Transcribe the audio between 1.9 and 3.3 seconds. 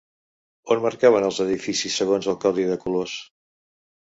segons el codi de colors?